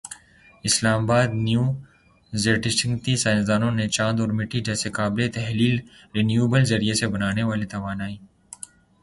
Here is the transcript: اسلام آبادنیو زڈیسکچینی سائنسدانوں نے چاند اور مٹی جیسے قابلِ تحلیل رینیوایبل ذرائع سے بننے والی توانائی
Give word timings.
اسلام 0.67 0.99
آبادنیو 1.05 1.63
زڈیسکچینی 2.41 3.13
سائنسدانوں 3.23 3.71
نے 3.79 3.85
چاند 3.95 4.17
اور 4.21 4.31
مٹی 4.37 4.59
جیسے 4.67 4.87
قابلِ 4.97 5.19
تحلیل 5.37 5.75
رینیوایبل 6.15 6.63
ذرائع 6.69 6.93
سے 6.99 7.05
بننے 7.13 7.43
والی 7.49 7.65
توانائی 7.73 8.15